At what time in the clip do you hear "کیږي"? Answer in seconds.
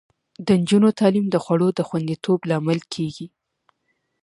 2.93-3.27